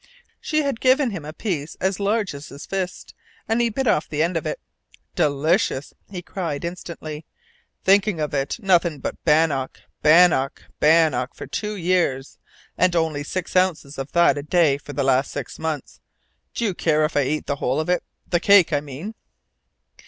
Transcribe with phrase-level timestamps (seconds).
[0.39, 3.13] She had given him a piece as large as his fist,
[3.47, 4.59] and he bit off the end of it.
[5.13, 7.23] "Delicious!" he cried instantly.
[7.83, 12.39] "Think of it nothing but bannock, bannock, bannock for two years,
[12.79, 15.99] and only six ounces of that a day for the last six months!
[16.55, 19.13] Do you care if I eat the whole of it the cake, I mean?"